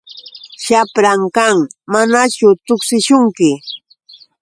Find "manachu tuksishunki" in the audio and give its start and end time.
1.91-3.51